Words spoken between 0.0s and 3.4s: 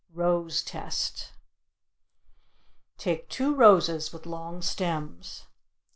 ROSE TEST Take